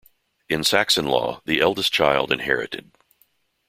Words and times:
In 0.49 0.63
Saxon 0.63 1.05
law, 1.05 1.43
the 1.45 1.59
eldest 1.61 1.93
child 1.93 2.31
inherited. 2.31 2.89